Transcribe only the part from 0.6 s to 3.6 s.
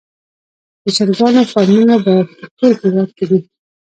د چرګانو فارمونه په ټول هیواد کې دي